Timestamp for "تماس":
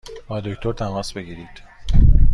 0.73-1.13